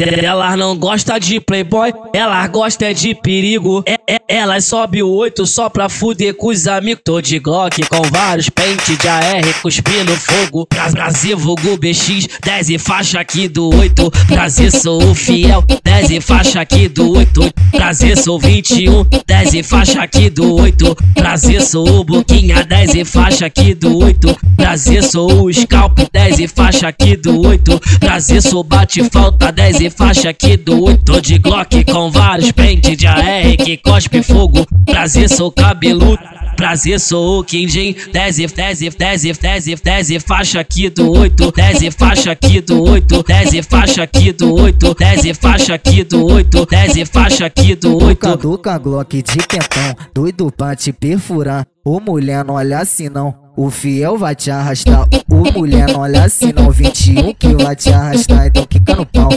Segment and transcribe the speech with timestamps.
[0.00, 3.82] Elas não gostam de playboy, elas gostam de perigo.
[3.84, 7.02] É, é, elas sobe o 8 só pra fuder com os amigos.
[7.04, 10.68] Tô de Glock com vários pentes de AR cuspindo fogo.
[10.92, 14.08] Brasil, vulgo BX, 10 e faixa aqui do 8.
[14.28, 17.52] Brasil, sou o fiel, 10 e faixa aqui do 8.
[17.72, 20.96] Brasil, sou 21, 10 e faixa aqui do 8.
[21.14, 24.38] Brasil, sou o Boquinha, 10 e faixa aqui do 8.
[24.54, 27.80] Brasil, sou o Scalp, 10 e faixa aqui do 8.
[27.98, 32.52] Brasil, sou bate falta, 10 e faixa aqui do 8 Tô de Glock com vários
[32.52, 34.66] pentes de AR que cospe fogo.
[34.84, 36.18] Prazer, sou cabeludo.
[36.56, 40.60] Prazer, sou o Kinjin 10 e 10 e 10 e 10 e 10 e faixa
[40.60, 44.94] aqui do 8 10 e faixa aqui do 8 10 e faixa aqui do 8
[44.94, 49.38] 10 e faixa aqui do 8 10 e faixa aqui do 8 Duca Glock de
[49.46, 49.96] quentão.
[50.12, 51.64] Doido pra te perfurar.
[51.84, 53.48] Ô mulher não olha assim não.
[53.56, 56.70] O fiel vai te arrastar, o mulher não olha assim não.
[56.70, 59.30] 21 que vai te arrastar, então quica no pau,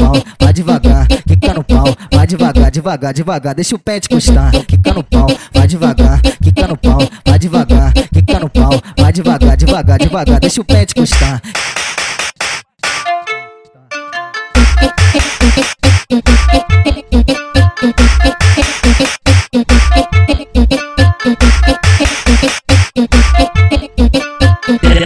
[0.00, 4.50] pau, vai devagar, quica no pau, vai devagar, devagar, devagar, deixa o pé te custar,
[4.66, 9.56] quica no pau, vai devagar, quica no pau, vai devagar, quica no pau, vai devagar,
[9.56, 11.42] devagar, devagar, deixa o pé te custar.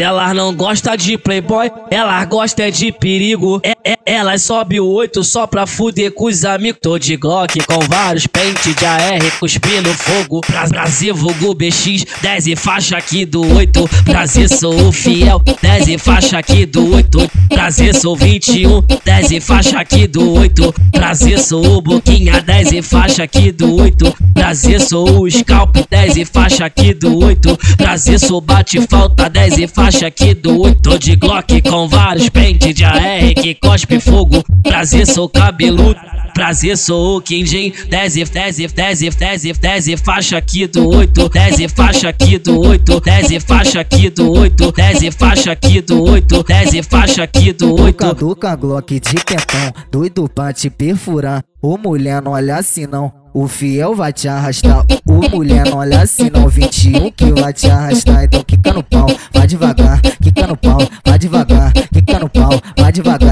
[0.00, 3.60] Elas não gostam de playboy, elas gostam de perigo.
[3.62, 6.80] É, é, elas sobe o 8 só pra fuder com os amigos.
[6.82, 10.40] Tô de Glock com vários pentes de AR cuspindo fogo.
[10.68, 13.88] Brasil, vulgo BX, 10 e faixa aqui do 8.
[14.04, 17.30] Brasil, sou o fiel, 10 e faixa aqui do 8.
[17.48, 20.74] Brasil, sou 21, 10 e faixa aqui do 8.
[20.92, 24.14] Brasil, sou o Boquinha, 10 e faixa aqui do 8.
[24.34, 27.58] Brasil, sou o Scalp, 10 e faixa aqui do 8.
[27.76, 32.28] Brasil, sou bate falta, 10 e faixa aqui do 8 Tô de Glock com vários
[32.28, 34.44] pentes de AR que cospe fogo.
[34.62, 36.00] Prazer, sou cabeludo.
[36.34, 40.36] Prazer, sou o Kinjin 10 e 10 e 10 e 10 e 10 e faixa
[40.36, 44.72] aqui do 8 10 e faixa aqui do 8 10 e faixa aqui do 8
[44.72, 49.14] 10 e faixa aqui do 8 10 e faixa aqui do 8 Duca Glock de
[49.14, 51.44] quentão Doido pra te perfurar.
[51.62, 53.12] Ô mulher não olha assim não.
[53.32, 56.48] O fiel vai te arrastar, o mulher não olha assim não.
[56.48, 60.00] 21 que vai te arrastar, então quica no pau, vai devagar,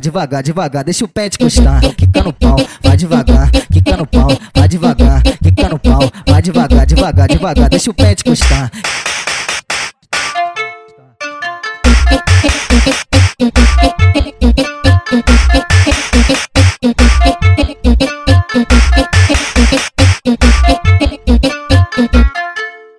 [0.00, 4.06] devagar, devagar, devagar, deixa o pé te custar, quica no pau, vai devagar, quica no
[4.06, 8.70] pau, vai devagar, quica no pau, vai devagar, devagar, devagar, deixa o pé te custar.